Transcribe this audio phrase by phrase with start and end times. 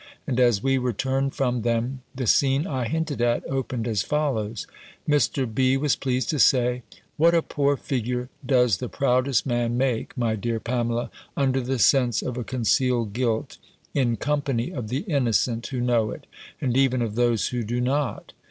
[0.25, 4.65] And as we returned from them, the scene I hinted at, opened as follows:
[5.07, 5.45] Mr.
[5.45, 5.77] B.
[5.77, 6.81] was pleased to say,
[7.17, 12.23] "What a poor figure does the proudest man make, my dear Pamela, under the sense
[12.23, 13.59] of a concealed guilt,
[13.93, 16.25] in company of the innocent who know it,
[16.59, 18.33] and even of those who do not!